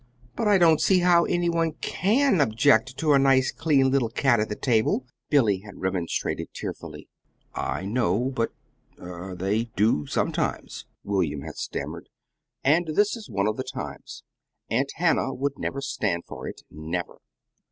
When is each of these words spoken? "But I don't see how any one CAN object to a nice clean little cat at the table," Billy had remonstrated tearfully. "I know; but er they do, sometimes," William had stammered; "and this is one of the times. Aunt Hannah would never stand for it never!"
"But 0.35 0.47
I 0.47 0.57
don't 0.57 0.81
see 0.81 1.01
how 1.01 1.25
any 1.25 1.47
one 1.47 1.73
CAN 1.73 2.41
object 2.41 2.97
to 2.97 3.13
a 3.13 3.19
nice 3.19 3.51
clean 3.51 3.91
little 3.91 4.09
cat 4.09 4.39
at 4.39 4.49
the 4.49 4.55
table," 4.55 5.05
Billy 5.29 5.59
had 5.59 5.77
remonstrated 5.79 6.47
tearfully. 6.55 7.07
"I 7.53 7.85
know; 7.85 8.31
but 8.33 8.51
er 8.99 9.35
they 9.37 9.65
do, 9.75 10.07
sometimes," 10.07 10.87
William 11.03 11.41
had 11.41 11.57
stammered; 11.57 12.09
"and 12.63 12.95
this 12.95 13.15
is 13.15 13.29
one 13.29 13.45
of 13.45 13.57
the 13.57 13.63
times. 13.63 14.23
Aunt 14.71 14.89
Hannah 14.95 15.35
would 15.35 15.59
never 15.59 15.81
stand 15.81 16.23
for 16.25 16.47
it 16.47 16.63
never!" 16.71 17.19